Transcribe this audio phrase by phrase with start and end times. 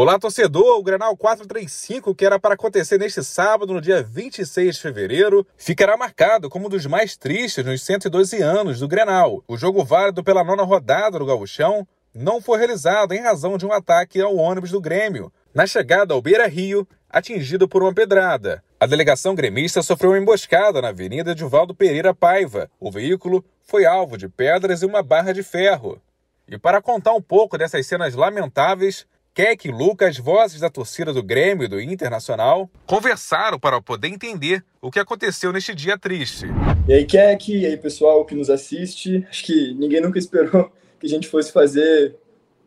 [0.00, 0.78] Olá, torcedor!
[0.78, 5.96] O Grenal 435, que era para acontecer neste sábado, no dia 26 de fevereiro, ficará
[5.96, 9.42] marcado como um dos mais tristes nos 112 anos do Grenal.
[9.48, 11.84] O jogo válido pela nona rodada do Gauchão
[12.14, 16.22] não foi realizado em razão de um ataque ao ônibus do Grêmio, na chegada ao
[16.22, 18.62] Beira Rio, atingido por uma pedrada.
[18.78, 22.70] A delegação gremista sofreu uma emboscada na Avenida Divaldo Pereira Paiva.
[22.78, 26.00] O veículo foi alvo de pedras e uma barra de ferro.
[26.46, 29.04] E para contar um pouco dessas cenas lamentáveis,
[29.38, 34.64] Keck e Lucas, vozes da torcida do Grêmio e do Internacional, conversaram para poder entender
[34.82, 36.46] o que aconteceu neste dia triste.
[36.88, 39.24] E aí, Keck, e aí, pessoal que nos assiste.
[39.30, 42.16] Acho que ninguém nunca esperou que a gente fosse fazer,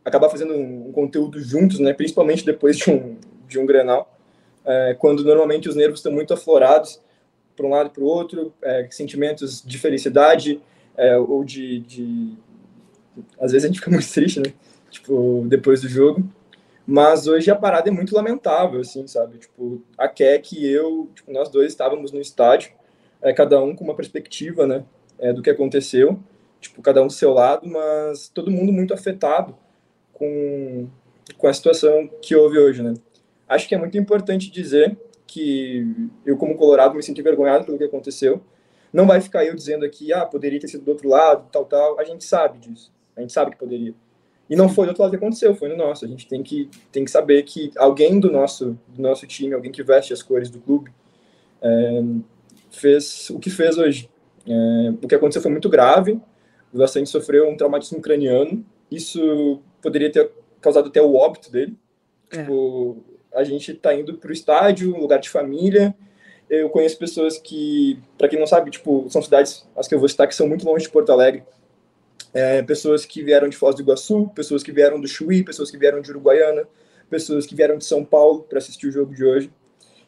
[0.02, 1.92] acabar fazendo um, conteúdo juntos, né?
[1.92, 4.18] Principalmente depois de um, de um Grenal,
[4.64, 6.98] é, quando normalmente os nervos estão muito aflorados
[7.54, 10.58] para um lado e para o outro, é, sentimentos de felicidade
[10.96, 12.32] é, ou de, de,
[13.38, 14.54] Às vezes a gente fica muito triste, né?
[14.90, 16.26] Tipo, depois do jogo.
[16.92, 19.38] Mas hoje a parada é muito lamentável, assim, sabe?
[19.38, 22.70] Tipo, a Keck e eu, tipo, nós dois estávamos no estádio,
[23.22, 24.84] é, cada um com uma perspectiva, né,
[25.18, 26.20] é, do que aconteceu,
[26.60, 29.56] tipo, cada um do seu lado, mas todo mundo muito afetado
[30.12, 30.86] com,
[31.38, 32.92] com a situação que houve hoje, né?
[33.48, 34.94] Acho que é muito importante dizer
[35.26, 35.86] que
[36.26, 38.42] eu, como colorado, me senti envergonhado pelo que aconteceu.
[38.92, 41.98] Não vai ficar eu dizendo aqui, ah, poderia ter sido do outro lado, tal, tal.
[41.98, 42.92] A gente sabe disso.
[43.16, 43.94] A gente sabe que poderia.
[44.52, 46.04] E não foi do outro lado que aconteceu, foi no nosso.
[46.04, 49.72] A gente tem que, tem que saber que alguém do nosso, do nosso time, alguém
[49.72, 50.92] que veste as cores do clube,
[51.62, 52.02] é,
[52.70, 54.10] fez o que fez hoje.
[54.46, 56.20] É, o que aconteceu foi muito grave.
[56.70, 58.62] O Lassante sofreu um traumatismo craniano.
[58.90, 60.30] Isso poderia ter
[60.60, 61.74] causado até o óbito dele.
[62.30, 62.42] É.
[62.42, 63.02] Tipo,
[63.34, 65.94] a gente está indo para o estádio, lugar de família.
[66.50, 70.10] Eu conheço pessoas que, para quem não sabe, tipo, são cidades, as que eu vou
[70.10, 71.42] citar, que são muito longe de Porto Alegre
[72.32, 75.76] é, pessoas que vieram de Foz do Iguaçu, pessoas que vieram do Chuí, pessoas que
[75.76, 76.66] vieram de Uruguaiana,
[77.10, 79.50] pessoas que vieram de São Paulo para assistir o jogo de hoje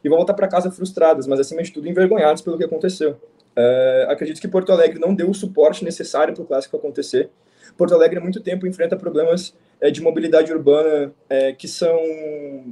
[0.02, 3.18] e vão voltar para casa frustradas, mas acima de tudo envergonhadas pelo que aconteceu.
[3.56, 7.30] É, acredito que Porto Alegre não deu o suporte necessário para o clássico acontecer.
[7.76, 11.98] Porto Alegre há muito tempo enfrenta problemas é, de mobilidade urbana é, que são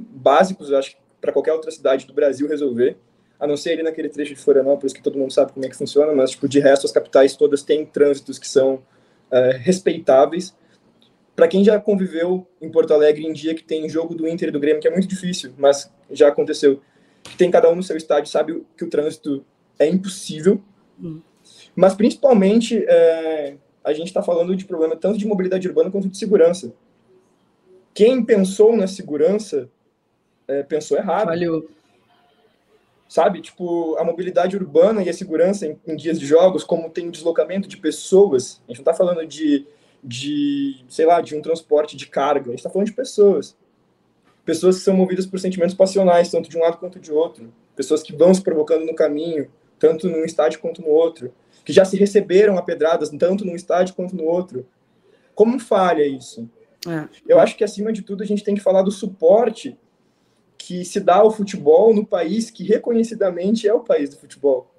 [0.09, 2.97] básicos, eu acho, para qualquer outra cidade do Brasil resolver,
[3.39, 5.75] a não ser ali naquele trecho de Florianópolis que todo mundo sabe como é que
[5.75, 8.81] funciona, mas tipo de resto as capitais todas têm trânsitos que são
[9.33, 10.55] é, respeitáveis.
[11.35, 14.51] Para quem já conviveu em Porto Alegre em dia que tem jogo do Inter e
[14.51, 16.79] do Grêmio, que é muito difícil, mas já aconteceu,
[17.23, 19.43] que tem cada um no seu estádio, sabe que o trânsito
[19.79, 20.61] é impossível.
[21.01, 21.19] Hum.
[21.75, 26.17] Mas principalmente é, a gente está falando de problema tanto de mobilidade urbana quanto de
[26.17, 26.71] segurança.
[27.95, 29.67] Quem pensou na segurança
[30.47, 31.27] é, pensou errado.
[31.27, 31.67] Valeu
[33.13, 33.41] sabe?
[33.41, 37.11] Tipo, a mobilidade urbana e a segurança em, em dias de jogos, como tem o
[37.11, 39.67] deslocamento de pessoas, a gente não está falando de,
[40.03, 43.55] de, sei lá, de um transporte de carga, a gente está falando de pessoas.
[44.43, 47.53] Pessoas que são movidas por sentimentos passionais, tanto de um lado quanto de outro.
[47.75, 49.47] Pessoas que vão se provocando no caminho,
[49.77, 51.31] tanto num estádio quanto no outro.
[51.63, 54.65] Que já se receberam a pedradas, tanto num estádio quanto no outro.
[55.35, 56.49] Como falha isso?
[56.87, 57.07] É.
[57.27, 59.77] Eu acho que, acima de tudo, a gente tem que falar do suporte
[60.57, 64.71] que se dá ao futebol no país que reconhecidamente é o país do futebol.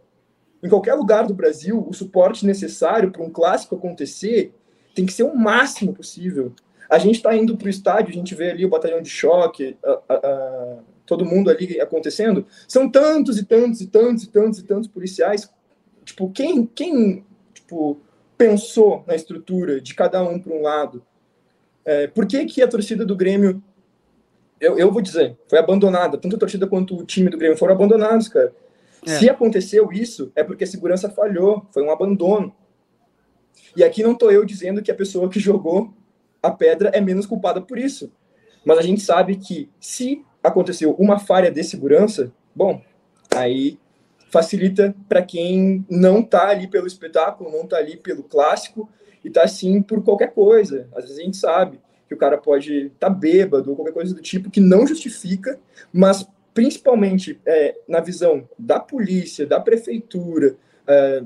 [0.63, 4.55] Em qualquer lugar do Brasil, o suporte necessário para um clássico acontecer
[4.95, 6.55] tem que ser o máximo possível.
[6.89, 9.77] A gente está indo para o estádio, a gente vê ali o batalhão de choque,
[9.85, 12.47] a, a, a, todo mundo ali acontecendo.
[12.67, 15.51] São tantos e tantos e tantos e tantos e tantos policiais.
[16.05, 18.01] Tipo, quem, quem tipo,
[18.39, 21.05] pensou na estrutura de cada um para um lado?
[21.85, 23.63] É, por que, que a torcida do Grêmio
[24.65, 26.17] eu, eu vou dizer, foi abandonada.
[26.17, 28.53] Tanto a torcida quanto o time do Grêmio foram abandonados, cara.
[29.07, 29.19] É.
[29.19, 32.55] Se aconteceu isso, é porque a segurança falhou, foi um abandono.
[33.77, 35.93] E aqui não tô eu dizendo que a pessoa que jogou
[36.43, 38.13] a pedra é menos culpada por isso.
[38.65, 42.81] Mas a gente sabe que se aconteceu uma falha de segurança, bom,
[43.35, 43.79] aí
[44.31, 48.89] facilita para quem não tá ali pelo espetáculo, não tá ali pelo clássico
[49.25, 50.89] e tá assim por qualquer coisa.
[50.95, 54.15] Às vezes a gente sabe que o cara pode estar tá bêbado ou qualquer coisa
[54.15, 55.59] do tipo que não justifica,
[55.93, 60.57] mas principalmente é, na visão da polícia, da prefeitura,
[60.87, 61.23] é,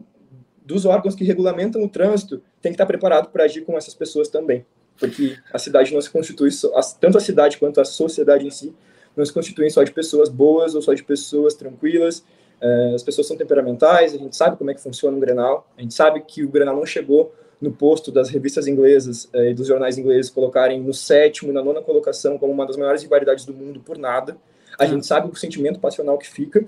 [0.64, 4.28] dos órgãos que regulamentam o trânsito, tem que estar preparado para agir com essas pessoas
[4.28, 4.64] também,
[4.98, 6.70] porque a cidade não se constitui só,
[7.00, 8.74] tanto a cidade quanto a sociedade em si
[9.18, 12.24] não se constituem só de pessoas boas ou só de pessoas tranquilas.
[12.60, 15.82] É, as pessoas são temperamentais, a gente sabe como é que funciona o Grenal, a
[15.82, 19.66] gente sabe que o Grenal não chegou no posto das revistas inglesas eh, e dos
[19.66, 23.80] jornais ingleses colocarem no sétimo, na nona colocação como uma das maiores rivalidades do mundo
[23.80, 24.36] por nada.
[24.78, 26.64] A gente sabe o sentimento passional que fica.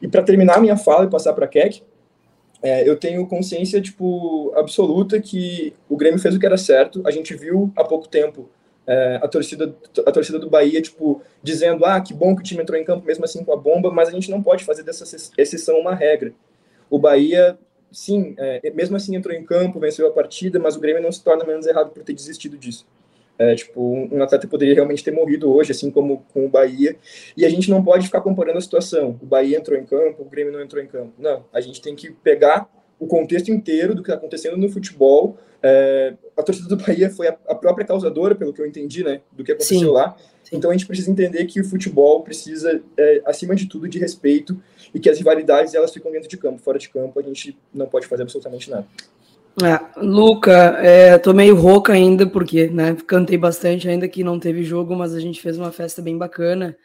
[0.00, 1.82] E para terminar minha fala e passar para a Keck,
[2.62, 7.02] é, eu tenho consciência tipo absoluta que o Grêmio fez o que era certo.
[7.06, 8.48] A gente viu há pouco tempo
[8.86, 9.74] é, a, torcida,
[10.06, 13.06] a torcida do Bahia, tipo, dizendo, ah, que bom que o time entrou em campo
[13.06, 15.04] mesmo assim com a bomba, mas a gente não pode fazer dessa
[15.38, 16.32] exceção uma regra.
[16.90, 17.58] O Bahia,
[17.90, 21.22] sim, é, mesmo assim entrou em campo, venceu a partida, mas o Grêmio não se
[21.22, 22.86] torna menos errado por ter desistido disso.
[23.38, 26.94] É, tipo, um atleta poderia realmente ter morrido hoje, assim como com o Bahia,
[27.34, 29.18] e a gente não pode ficar comparando a situação.
[29.22, 31.14] O Bahia entrou em campo, o Grêmio não entrou em campo.
[31.18, 32.68] Não, a gente tem que pegar
[33.00, 35.38] o contexto inteiro do que está acontecendo no futebol.
[35.62, 39.22] É, a torcida do Bahia foi a, a, própria causadora, pelo que eu entendi, né,
[39.32, 39.86] do que aconteceu Sim.
[39.86, 40.16] lá.
[40.44, 40.56] Sim.
[40.56, 44.60] Então a gente precisa entender que o futebol precisa, é, acima de tudo, de respeito
[44.94, 46.58] e que as rivalidades elas ficam dentro de campo.
[46.58, 48.86] Fora de campo a gente não pode fazer absolutamente nada.
[49.62, 54.62] É, Luca, é, tô meio rouca ainda, porque né, cantei bastante, ainda que não teve
[54.62, 56.76] jogo, mas a gente fez uma festa bem bacana.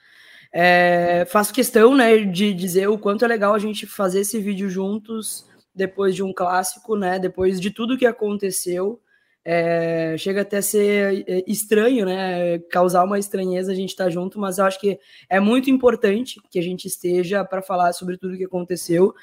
[0.52, 4.70] É, faço questão né, de dizer o quanto é legal a gente fazer esse vídeo
[4.70, 7.20] juntos depois de um clássico, né?
[7.20, 9.02] Depois de tudo que aconteceu.
[9.48, 12.58] É, chega até a ser é, estranho, né?
[12.72, 14.98] Causar uma estranheza a gente estar tá junto, mas eu acho que
[15.30, 19.14] é muito importante que a gente esteja para falar sobre tudo que aconteceu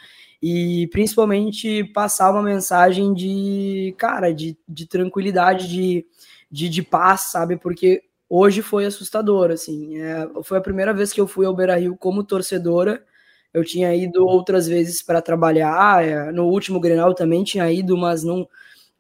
[0.41, 6.07] e principalmente passar uma mensagem de, cara, de, de tranquilidade, de,
[6.51, 7.57] de, de paz, sabe?
[7.57, 9.99] Porque hoje foi assustador, assim.
[9.99, 13.05] É, foi a primeira vez que eu fui ao Beira Rio como torcedora.
[13.53, 16.05] Eu tinha ido outras vezes para trabalhar.
[16.05, 18.49] É, no último Grenal também tinha ido, mas não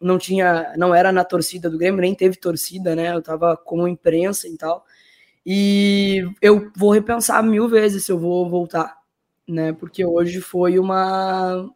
[0.01, 3.15] não tinha, não era na torcida do Grêmio, nem teve torcida, né?
[3.15, 4.85] Eu tava como imprensa e tal.
[5.47, 9.03] E eu vou repensar mil vezes se eu vou voltar
[9.49, 9.73] né?
[9.73, 11.69] Porque hoje foi uma,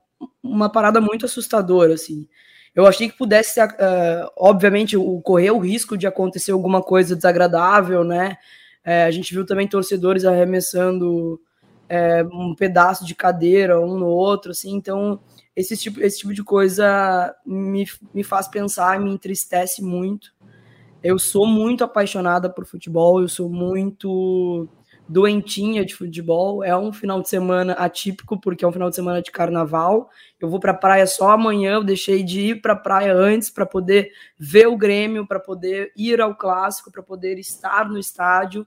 [0.43, 2.27] uma parada muito assustadora, assim.
[2.75, 8.37] Eu achei que pudesse, uh, obviamente, correr o risco de acontecer alguma coisa desagradável, né?
[8.85, 11.41] É, a gente viu também torcedores arremessando
[11.89, 14.75] é, um pedaço de cadeira um no outro, assim.
[14.75, 15.21] Então,
[15.55, 20.35] esse tipo, esse tipo de coisa me, me faz pensar, me entristece muito.
[21.03, 24.69] Eu sou muito apaixonada por futebol, eu sou muito
[25.09, 26.65] doentinha de futebol.
[26.65, 30.11] É um final de semana atípico, porque é um final de semana de carnaval.
[30.41, 33.51] Eu vou para a praia só amanhã, eu deixei de ir para a praia antes
[33.51, 38.67] para poder ver o Grêmio, para poder ir ao clássico, para poder estar no estádio.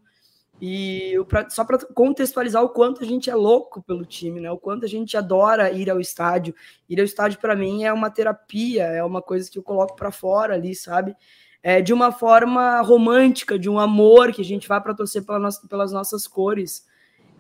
[0.62, 4.52] E pra, só para contextualizar o quanto a gente é louco pelo time, né?
[4.52, 6.54] O quanto a gente adora ir ao estádio.
[6.90, 10.12] Ir ao estádio para mim é uma terapia, é uma coisa que eu coloco para
[10.12, 11.16] fora ali, sabe?
[11.62, 15.40] é, de uma forma romântica, de um amor que a gente vai para torcer pela
[15.40, 16.88] nossa, pelas nossas cores.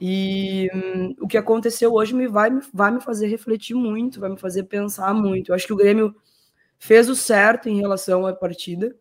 [0.01, 4.38] E hum, o que aconteceu hoje me vai, vai me fazer refletir muito, vai me
[4.38, 5.50] fazer pensar muito.
[5.50, 6.16] Eu acho que o Grêmio
[6.77, 8.95] fez o certo em relação à partida.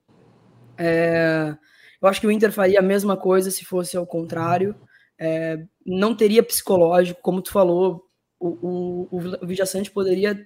[0.77, 1.57] É,
[2.01, 4.75] eu acho que o Inter faria a mesma coisa se fosse ao contrário.
[5.19, 8.05] É, não teria psicológico, como tu falou,
[8.39, 10.39] o, o, o Vijaçante poderia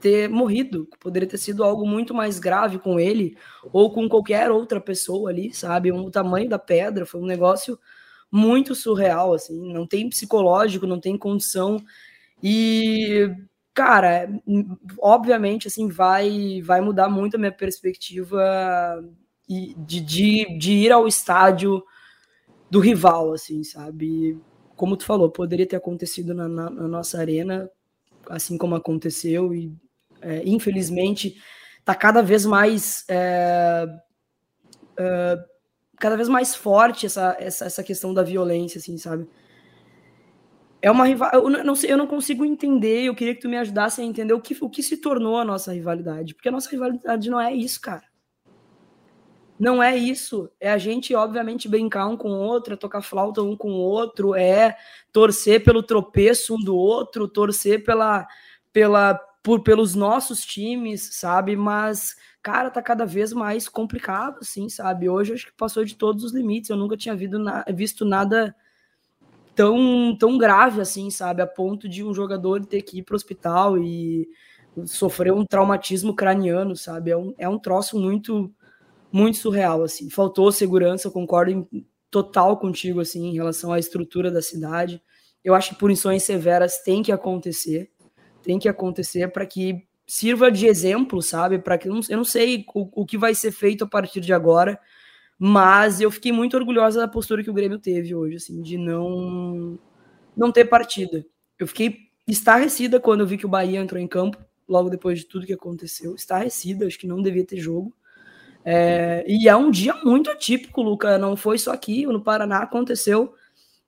[0.00, 3.36] ter morrido, poderia ter sido algo muito mais grave com ele
[3.72, 5.90] ou com qualquer outra pessoa ali, sabe?
[5.92, 7.78] O tamanho da pedra foi um negócio
[8.30, 11.76] muito surreal, assim, não tem psicológico, não tem condição
[12.42, 13.30] e
[13.72, 14.28] cara,
[14.98, 18.40] obviamente assim vai vai mudar muito a minha perspectiva
[19.48, 21.82] de, de, de ir ao estádio
[22.70, 24.38] do rival, assim, sabe?
[24.76, 27.70] Como tu falou, poderia ter acontecido na, na, na nossa arena,
[28.28, 29.72] assim como aconteceu, e
[30.20, 31.36] é, infelizmente
[31.78, 33.86] está cada vez mais é,
[34.96, 35.44] é,
[35.98, 39.28] cada vez mais forte essa, essa, essa questão da violência, assim, sabe?
[40.82, 41.30] É uma rival...
[41.32, 43.04] eu não eu não consigo entender.
[43.04, 45.44] Eu queria que tu me ajudasse a entender o que, o que se tornou a
[45.44, 48.04] nossa rivalidade, porque a nossa rivalidade não é isso, cara.
[49.58, 50.50] Não é isso.
[50.60, 53.78] É a gente, obviamente, brincar um com o outro, é tocar flauta um com o
[53.78, 54.76] outro, é
[55.12, 58.26] torcer pelo tropeço um do outro, torcer pela,
[58.72, 61.54] pela, por, pelos nossos times, sabe?
[61.54, 65.08] Mas, cara, tá cada vez mais complicado, assim, sabe?
[65.08, 66.70] Hoje acho que passou de todos os limites.
[66.70, 68.54] Eu nunca tinha visto, na, visto nada
[69.54, 71.42] tão, tão grave, assim, sabe?
[71.42, 74.28] A ponto de um jogador ter que ir pro hospital e
[74.86, 77.12] sofrer um traumatismo craniano, sabe?
[77.12, 78.52] É um, é um troço muito
[79.14, 80.10] muito surreal, assim.
[80.10, 85.00] Faltou segurança, concordo em, total contigo, assim, em relação à estrutura da cidade.
[85.44, 87.92] Eu acho que punições severas têm que acontecer,
[88.42, 91.60] tem que acontecer para que sirva de exemplo, sabe?
[91.60, 94.80] Para que eu não, sei o, o que vai ser feito a partir de agora,
[95.38, 99.78] mas eu fiquei muito orgulhosa da postura que o Grêmio teve hoje, assim, de não
[100.36, 101.24] não ter partida.
[101.56, 105.26] Eu fiquei estarrecida quando eu vi que o Bahia entrou em campo, logo depois de
[105.26, 106.16] tudo que aconteceu.
[106.16, 107.94] Estarrecida, acho que não devia ter jogo.
[108.64, 111.18] É, e é um dia muito atípico, Luca.
[111.18, 113.34] Não foi só aqui, no Paraná aconteceu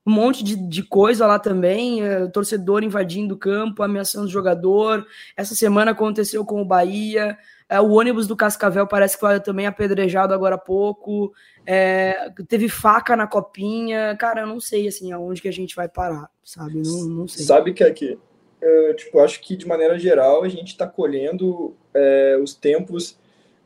[0.07, 5.05] um monte de, de coisa lá também, é, torcedor invadindo o campo, ameaçando o jogador.
[5.37, 7.37] Essa semana aconteceu com o Bahia.
[7.69, 11.33] É, o ônibus do Cascavel parece que foi também apedrejado agora há pouco.
[11.67, 14.17] É, teve faca na copinha.
[14.17, 16.77] Cara, eu não sei assim aonde que a gente vai parar, sabe?
[16.77, 17.45] Não, não sei.
[17.45, 18.17] Sabe que aqui,
[18.61, 23.19] eu, tipo, acho que de maneira geral a gente está colhendo é, os tempos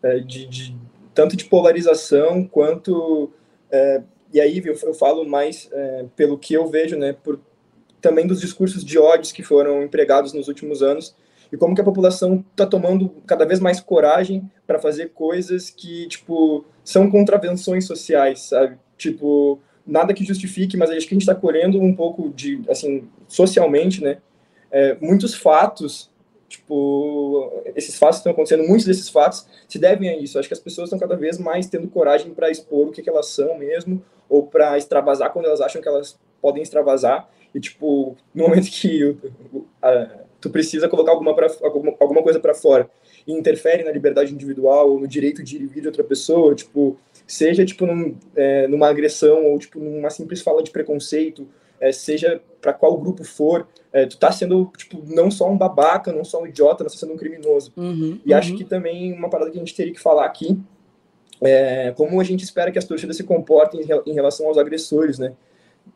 [0.03, 0.77] é, de, de,
[1.21, 3.31] tanto de polarização quanto
[3.71, 7.39] é, e aí eu, eu falo mais é, pelo que eu vejo, né, por
[8.01, 11.15] também dos discursos de ódio que foram empregados nos últimos anos
[11.53, 16.09] e como que a população está tomando cada vez mais coragem para fazer coisas que
[16.09, 18.79] tipo são contravenções sociais, sabe?
[18.97, 23.07] Tipo nada que justifique, mas acho que a gente está colhendo um pouco de assim
[23.29, 24.19] socialmente, né?
[24.71, 26.10] É, muitos fatos
[26.51, 30.39] tipo, esses fatos estão acontecendo, muitos desses fatos se devem a isso.
[30.39, 33.09] Acho que as pessoas estão cada vez mais tendo coragem para expor o que, que,
[33.09, 37.31] elas são mesmo, ou para extravasar quando elas acham que elas podem extravasar.
[37.55, 39.17] E, tipo, no momento que
[40.41, 42.91] tu precisa colocar alguma, pra, alguma, alguma coisa para fora
[43.27, 47.65] e interfere na liberdade individual ou no direito de ir de outra pessoa, tipo, seja,
[47.65, 51.47] tipo, num, é, numa agressão ou, tipo, numa simples fala de preconceito,
[51.81, 56.13] é, seja para qual grupo for, é, tu tá sendo, tipo, não só um babaca,
[56.13, 57.73] não só um idiota, mas tá sendo um criminoso.
[57.77, 58.39] Uhum, e uhum.
[58.39, 60.59] acho que também uma parada que a gente teria que falar aqui
[61.41, 65.33] é como a gente espera que as torcidas se comportem em relação aos agressores, né?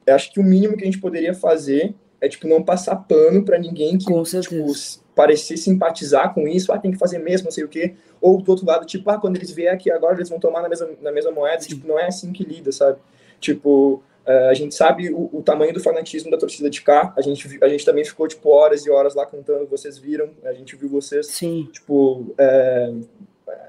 [0.07, 3.45] Eu acho que o mínimo que a gente poderia fazer é, tipo, não passar pano
[3.45, 4.73] para ninguém que, tipo,
[5.14, 7.95] parecer simpatizar com isso, ah, tem que fazer mesmo, não sei o quê.
[8.21, 10.69] Ou do outro lado, tipo, ah, quando eles vierem aqui agora, eles vão tomar na
[10.69, 11.62] mesma, na mesma moeda.
[11.62, 12.99] Tipo, não é assim que lida, sabe?
[13.38, 17.12] Tipo, Uh, a gente sabe o, o, tamanho do fanatismo da torcida de cá.
[17.16, 19.66] A gente, a gente também ficou, tipo, horas e horas lá cantando.
[19.66, 21.26] Vocês viram, a gente viu vocês.
[21.26, 21.69] Sim.
[21.71, 22.93] Tipo, é,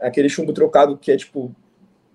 [0.02, 1.54] aquele chumbo trocado que é, tipo,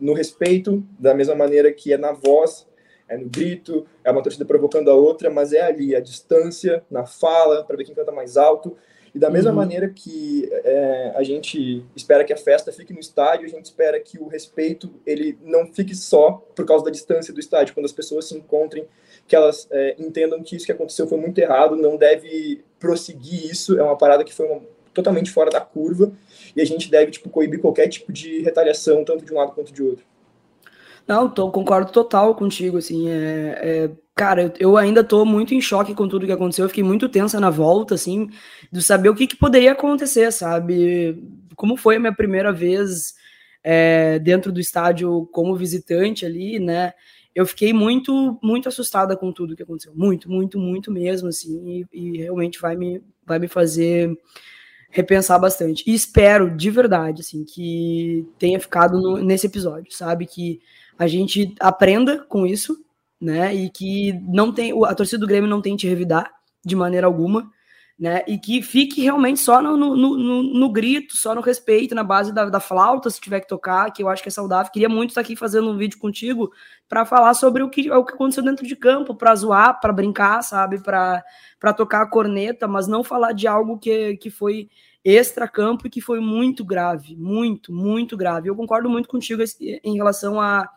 [0.01, 2.67] no respeito, da mesma maneira que é na voz,
[3.07, 7.05] é no grito, é uma torcida provocando a outra, mas é ali, a distância, na
[7.05, 8.77] fala, para ver quem canta mais alto.
[9.15, 9.57] E da mesma uhum.
[9.57, 13.99] maneira que é, a gente espera que a festa fique no estádio, a gente espera
[13.99, 17.75] que o respeito ele não fique só por causa da distância do estádio.
[17.75, 18.87] Quando as pessoas se encontrem,
[19.27, 23.79] que elas é, entendam que isso que aconteceu foi muito errado, não deve prosseguir isso.
[23.79, 24.63] É uma parada que foi uma,
[24.95, 26.13] totalmente fora da curva
[26.55, 29.73] e a gente deve tipo coibir qualquer tipo de retaliação tanto de um lado quanto
[29.73, 30.05] de outro.
[31.07, 33.91] Não, tô, concordo total contigo, assim, é, é
[34.21, 37.41] cara, eu, ainda tô muito em choque com tudo que aconteceu, eu fiquei muito tensa
[37.41, 38.29] na volta, assim,
[38.71, 41.19] de saber o que, que poderia acontecer, sabe?
[41.57, 43.15] Como foi a minha primeira vez
[43.65, 46.93] é, dentro do estádio como visitante ali, né?
[47.35, 51.99] Eu fiquei muito, muito assustada com tudo que aconteceu, muito, muito, muito mesmo, assim, e,
[51.99, 54.15] e realmente vai me, vai me fazer
[54.91, 55.83] repensar bastante.
[55.87, 60.27] E espero, de verdade, assim, que tenha ficado no, nesse episódio, sabe?
[60.27, 60.61] Que
[60.99, 62.85] a gente aprenda com isso,
[63.21, 63.55] né?
[63.55, 66.31] E que não tem a torcida do Grêmio não tente revidar
[66.65, 67.51] de maneira alguma,
[67.99, 68.25] né?
[68.27, 72.33] E que fique realmente só no, no, no, no grito, só no respeito, na base
[72.33, 74.73] da, da, flauta, se tiver que tocar, que eu acho que é saudável.
[74.73, 76.51] Queria muito estar aqui fazendo um vídeo contigo
[76.89, 80.43] para falar sobre o que, o que aconteceu dentro de campo, para zoar, para brincar,
[80.43, 80.83] sabe?
[80.83, 81.23] Para
[81.77, 84.71] tocar a corneta, mas não falar de algo que, que foi
[85.05, 88.49] extra-campo e que foi muito grave, muito, muito grave.
[88.49, 90.69] Eu concordo muito contigo em relação a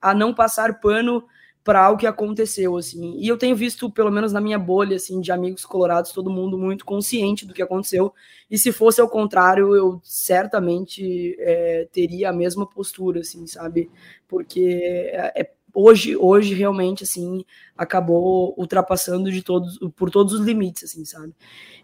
[0.00, 1.24] a não passar pano
[1.62, 3.16] para o que aconteceu, assim.
[3.18, 6.56] E eu tenho visto, pelo menos na minha bolha, assim, de amigos colorados, todo mundo
[6.56, 8.12] muito consciente do que aconteceu.
[8.50, 13.90] E se fosse ao contrário, eu certamente é, teria a mesma postura, assim, sabe?
[14.26, 14.80] Porque
[15.12, 17.44] é, é, hoje, hoje realmente, assim,
[17.76, 21.34] acabou ultrapassando de todos, por todos os limites, assim, sabe?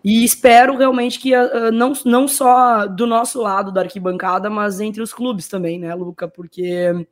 [0.02, 5.02] E espero realmente que uh, não, não só do nosso lado da arquibancada, mas entre
[5.02, 6.26] os clubes também, né, Luca?
[6.26, 7.06] Porque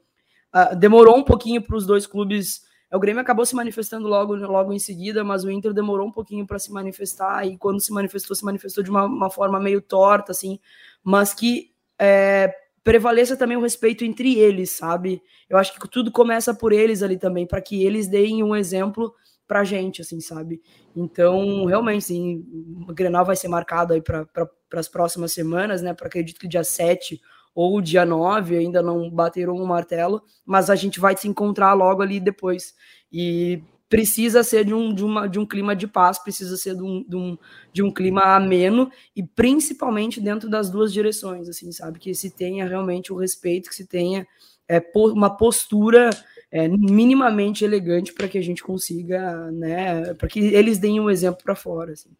[0.55, 2.63] Uh, demorou um pouquinho para os dois clubes.
[2.93, 6.47] O Grêmio acabou se manifestando logo, logo em seguida, mas o Inter demorou um pouquinho
[6.47, 7.45] para se manifestar.
[7.45, 10.61] E quando se manifestou, se manifestou de uma, uma forma meio torta, assim,
[11.03, 15.23] mas que é, prevaleça também o respeito entre eles, sabe?
[15.49, 19.13] Eu acho que tudo começa por eles ali também, para que eles deem um exemplo
[19.47, 20.63] pra gente, assim, sabe?
[20.95, 22.45] Então, realmente, sim,
[22.89, 25.95] o Grenal vai ser marcado aí para pra, as próximas semanas, né?
[25.95, 27.21] Para acredito que dia 7
[27.55, 32.03] ou dia 9, ainda não bateram o martelo, mas a gente vai se encontrar logo
[32.03, 32.75] ali depois.
[33.13, 36.83] E precisa ser de um, de uma, de um clima de paz, precisa ser de
[36.83, 37.39] um, de, um,
[37.73, 42.01] de um clima ameno e principalmente dentro das duas direções, assim, sabe?
[42.01, 44.27] Que se tenha realmente o respeito, que se tenha
[44.69, 46.11] é, uma postura
[46.51, 50.13] é, minimamente elegante para que a gente consiga, né?
[50.15, 52.11] Para que eles deem um exemplo para fora, assim.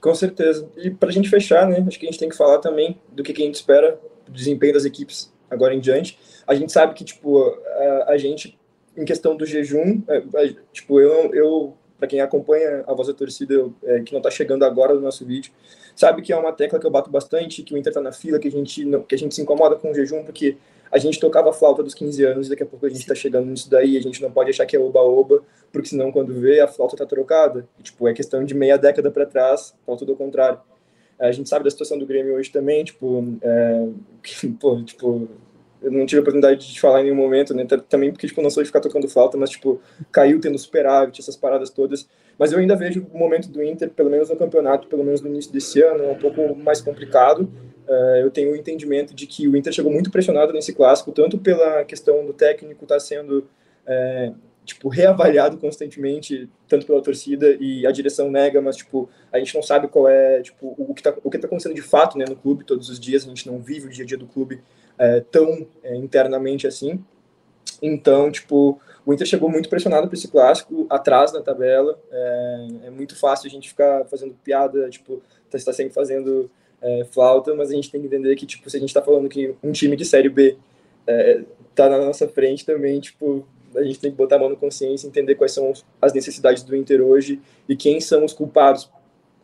[0.00, 0.70] Com certeza.
[0.76, 1.84] E para a gente fechar, né?
[1.86, 4.00] Acho que a gente tem que falar também do que, que a gente espera
[4.30, 6.18] desempenho das equipes agora em diante.
[6.46, 8.58] A gente sabe que, tipo, a, a gente
[8.96, 13.14] em questão do jejum, é, é, tipo, eu, eu para quem acompanha a voz da
[13.14, 15.52] torcida, é, que não está chegando agora no nosso vídeo,
[15.96, 18.38] sabe que é uma tecla que eu bato bastante, que o Inter está na fila,
[18.38, 20.56] que a gente não, que a gente se incomoda com o jejum, porque
[20.90, 23.14] a gente tocava a flauta dos 15 anos, e daqui a pouco a gente está
[23.14, 26.60] chegando nisso daí, a gente não pode achar que é oba-oba, porque senão quando vê,
[26.60, 27.66] a flauta está trocada.
[27.78, 30.60] E, tipo, é questão de meia década para trás, tudo ao contrário.
[31.18, 33.88] A gente sabe da situação do Grêmio hoje também, tipo, é,
[34.60, 35.28] pô, tipo,
[35.82, 37.66] eu não tive a oportunidade de falar em nenhum momento, né?
[37.88, 39.80] Também porque, tipo, não sou de ficar tocando flauta, mas, tipo,
[40.10, 42.08] caiu tendo superávit, essas paradas todas.
[42.38, 45.28] Mas eu ainda vejo o momento do Inter, pelo menos no campeonato, pelo menos no
[45.28, 47.42] início desse ano, um pouco mais complicado.
[47.86, 51.36] Uh, eu tenho o entendimento de que o Inter chegou muito pressionado nesse clássico, tanto
[51.36, 53.46] pela questão do técnico estar tá sendo
[53.86, 54.32] é,
[54.64, 59.62] tipo reavaliado constantemente, tanto pela torcida e a direção nega, mas tipo a gente não
[59.62, 62.36] sabe qual é tipo o que está o que tá acontecendo de fato, né, no
[62.36, 64.60] clube todos os dias a gente não vive o dia a dia do clube
[64.98, 67.02] é, tão é, internamente assim.
[67.82, 71.98] Então, tipo, o Inter chegou muito pressionado para esse clássico, atrás na tabela.
[72.10, 77.54] É, é, muito fácil a gente ficar fazendo piada, tipo, está sempre fazendo é, flauta,
[77.54, 79.72] mas a gente tem que entender que, tipo, se a gente está falando que um
[79.72, 80.56] time de Série B
[81.70, 85.06] está na nossa frente também, tipo, a gente tem que botar a mão no consciência,
[85.06, 88.90] entender quais são as necessidades do Inter hoje e quem são os culpados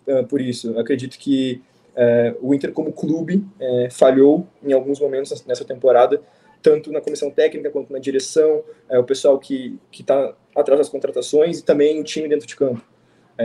[0.07, 0.71] uh, por isso.
[0.73, 1.63] Eu acredito que
[1.95, 6.21] é, o Inter, como clube, é, falhou em alguns momentos nessa temporada,
[6.63, 11.59] tanto na comissão técnica quanto na direção, é, o pessoal que está atrás das contratações
[11.59, 12.83] e também o time dentro de campo.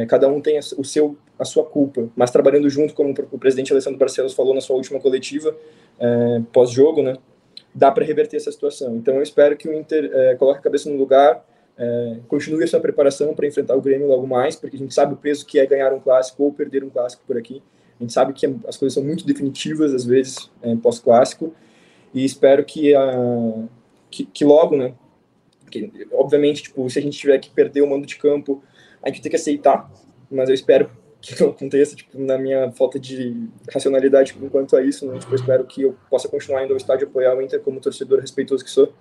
[0.10, 3.98] Cada um tem o seu, a sua culpa, mas trabalhando junto, como o presidente Alessandro
[3.98, 5.56] Barcelos falou na sua última coletiva,
[6.52, 7.16] pós-jogo, né,
[7.76, 8.96] dá para reverter essa situação.
[8.96, 11.46] Então eu espero que o Inter é, coloque a cabeça no lugar,
[12.30, 15.18] continue a sua preparação para enfrentar o Grêmio logo mais, porque a gente sabe o
[15.18, 17.62] peso que é ganhar um clássico ou perder um clássico por aqui.
[18.00, 21.54] A gente sabe que as coisas são muito definitivas, às vezes, é, pós-clássico,
[22.14, 23.68] e espero que, uh,
[24.10, 24.94] que, que, logo, né,
[25.70, 28.64] que, obviamente, tipo, se a gente tiver que perder o mando de campo,
[29.02, 29.90] a gente tem que aceitar,
[30.30, 30.90] mas eu espero
[31.26, 35.36] que não aconteça, tipo, na minha falta de racionalidade quanto a isso, né, tipo, eu
[35.36, 38.70] espero que eu possa continuar indo ao estádio apoiar o Inter como torcedor respeitoso que
[38.70, 38.94] sou,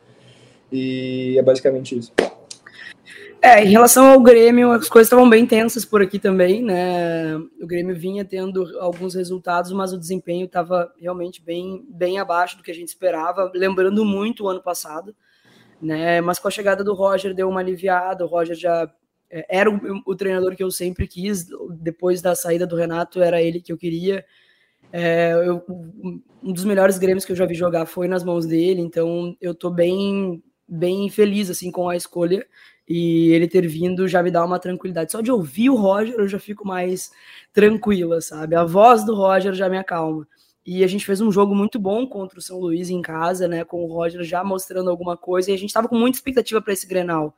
[0.72, 2.12] e é basicamente isso.
[3.42, 7.36] É, em relação ao Grêmio, as coisas estavam bem tensas por aqui também, né?
[7.60, 12.62] O Grêmio vinha tendo alguns resultados, mas o desempenho estava realmente bem, bem abaixo do
[12.62, 15.14] que a gente esperava, lembrando muito o ano passado,
[15.78, 16.22] né?
[16.22, 18.90] Mas com a chegada do Roger deu uma aliviada, o Roger já
[19.48, 21.46] era o, o treinador que eu sempre quis,
[21.80, 24.24] depois da saída do Renato era ele que eu queria.
[24.92, 25.64] É, eu,
[26.42, 29.54] um dos melhores Grêmios que eu já vi jogar foi nas mãos dele, então eu
[29.54, 32.46] tô bem bem feliz assim com a escolha
[32.88, 35.12] e ele ter vindo já me dá uma tranquilidade.
[35.12, 37.10] Só de ouvir o Roger eu já fico mais
[37.52, 38.54] tranquila, sabe?
[38.54, 40.26] A voz do Roger já me acalma.
[40.66, 43.64] E a gente fez um jogo muito bom contra o São Luís em casa, né?
[43.64, 46.72] Com o Roger já mostrando alguma coisa e a gente estava com muita expectativa para
[46.72, 47.36] esse Grenal.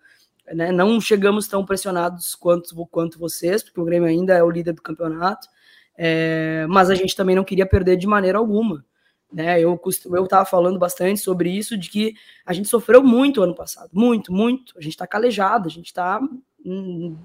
[0.52, 0.70] Né?
[0.70, 4.82] Não chegamos tão pressionados quanto, quanto vocês, porque o Grêmio ainda é o líder do
[4.82, 5.48] campeonato,
[5.96, 8.84] é, mas a gente também não queria perder de maneira alguma.
[9.32, 9.60] Né?
[9.60, 9.80] Eu
[10.22, 14.74] estava falando bastante sobre isso, de que a gente sofreu muito ano passado, muito, muito.
[14.78, 16.20] A gente está calejado, a gente está
[16.64, 17.16] hum,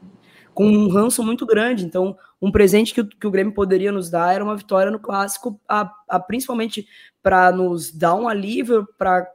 [0.54, 1.86] com um ranço muito grande.
[1.86, 5.60] Então, um presente que, que o Grêmio poderia nos dar era uma vitória no clássico,
[5.68, 6.88] a, a principalmente
[7.22, 9.32] para nos dar um alívio, para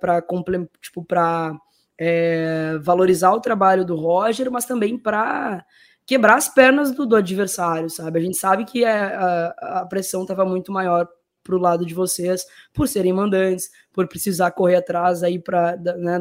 [0.81, 1.57] tipo, para
[1.99, 5.65] é, valorizar o trabalho do Roger, mas também para
[6.07, 8.19] quebrar as pernas do, do, adversário, sabe?
[8.19, 11.09] A gente sabe que é, a, a pressão estava muito maior
[11.43, 16.19] para o lado de vocês, por serem mandantes, por precisar correr atrás aí para né,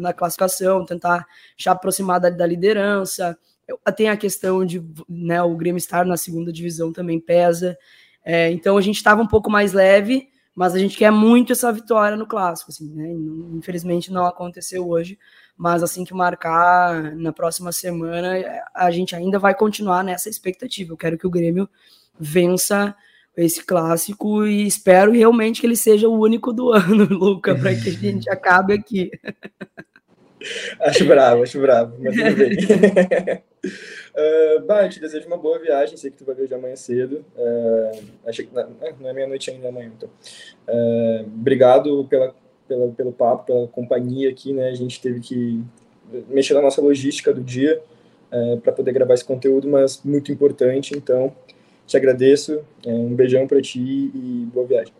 [0.00, 1.26] da, classificação, tentar
[1.58, 3.36] se aproximar da, da liderança.
[3.94, 7.76] Tem a questão de né, o Grêmio estar na segunda divisão também pesa.
[8.24, 11.70] É, então a gente estava um pouco mais leve, mas a gente quer muito essa
[11.70, 12.70] vitória no clássico.
[12.70, 13.12] Assim, né?
[13.52, 15.18] Infelizmente não aconteceu hoje,
[15.54, 18.32] mas assim que marcar na próxima semana,
[18.74, 20.94] a gente ainda vai continuar nessa expectativa.
[20.94, 21.68] Eu quero que o Grêmio
[22.18, 22.96] vença
[23.36, 27.90] esse clássico e espero realmente que ele seja o único do ano, Luca, para que
[27.90, 29.10] a gente acabe aqui.
[30.80, 33.42] Acho bravo, acho bravo, mas tudo bem.
[33.66, 37.24] uh, bah, te desejo uma boa viagem, sei que tu vai viajar amanhã cedo.
[37.36, 40.08] Uh, achei que não, é, não é meia-noite ainda amanhã, então.
[40.68, 42.34] Uh, obrigado pela,
[42.66, 44.68] pela, pelo papo, pela companhia aqui, né?
[44.68, 45.62] A gente teve que
[46.28, 47.80] mexer na nossa logística do dia
[48.30, 51.34] uh, para poder gravar esse conteúdo, mas muito importante, então
[51.86, 54.92] te agradeço, é, um beijão para ti e boa viagem.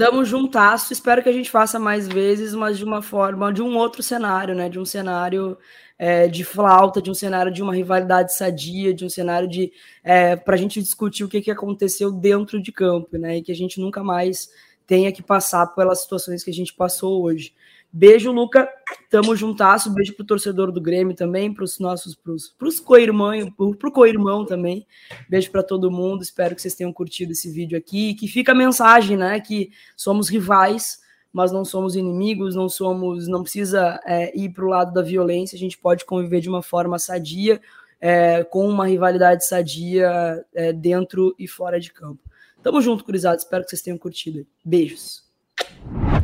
[0.00, 3.76] Tamo juntasso, espero que a gente faça mais vezes, mas de uma forma, de um
[3.76, 4.66] outro cenário, né?
[4.66, 5.58] De um cenário
[5.98, 9.70] é, de flauta, de um cenário de uma rivalidade sadia, de um cenário de
[10.02, 13.36] é, para a gente discutir o que, que aconteceu dentro de campo, né?
[13.36, 14.48] E que a gente nunca mais
[14.86, 17.52] tenha que passar pelas situações que a gente passou hoje.
[17.92, 18.68] Beijo, Luca.
[19.10, 19.92] Tamo juntasso.
[19.92, 24.86] Beijo pro torcedor do Grêmio também, pros nossos, pros, pros co-irmão, pro, pro co-irmão também.
[25.28, 26.22] Beijo para todo mundo.
[26.22, 28.14] Espero que vocês tenham curtido esse vídeo aqui.
[28.14, 29.40] Que fica a mensagem, né?
[29.40, 31.00] Que somos rivais,
[31.32, 35.56] mas não somos inimigos, não somos, não precisa é, ir pro lado da violência.
[35.56, 37.60] A gente pode conviver de uma forma sadia,
[38.00, 42.22] é, com uma rivalidade sadia é, dentro e fora de campo.
[42.62, 43.38] Tamo junto, curizado.
[43.38, 44.46] Espero que vocês tenham curtido.
[44.64, 45.29] Beijos.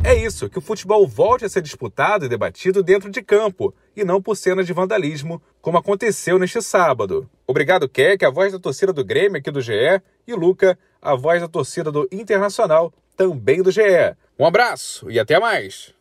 [0.07, 4.05] É isso, que o futebol volte a ser disputado e debatido dentro de campo, e
[4.05, 7.29] não por cenas de vandalismo, como aconteceu neste sábado.
[7.45, 11.41] Obrigado, Keck, a voz da torcida do Grêmio aqui do GE, e Luca, a voz
[11.41, 14.15] da torcida do Internacional, também do GE.
[14.39, 15.96] Um abraço e até mais!